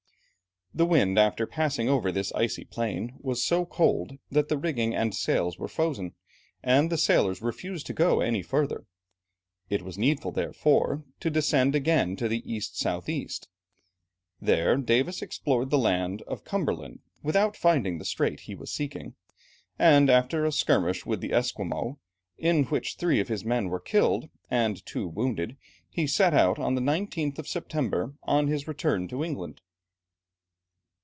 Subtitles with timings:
[0.73, 5.13] The wind after passing over this icy plain was so cold, that the rigging and
[5.13, 6.15] sails were frozen,
[6.63, 8.85] and the sailors refused to go any further.
[9.69, 13.49] It was needful, therefore, to descend again to the east south east.
[14.39, 19.15] There Davis explored the land of Cumberland, without finding the strait he was seeking,
[19.77, 21.99] and after a skirmish with the Esquimaux,
[22.37, 25.57] in which three of his men were killed, and two wounded,
[25.89, 29.59] he set out on the 19th of September, on his return to England.